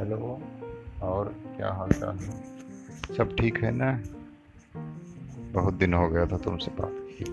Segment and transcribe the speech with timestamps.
[0.00, 0.40] Hello,
[1.02, 2.30] और क्या हाल चाल है?
[3.16, 4.02] सब ठीक है ना?
[5.52, 7.24] बहुत दिन हो गया था तुमसे बात की।